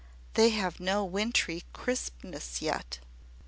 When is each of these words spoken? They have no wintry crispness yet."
They 0.33 0.49
have 0.49 0.79
no 0.79 1.05
wintry 1.05 1.61
crispness 1.73 2.59
yet." 2.59 2.97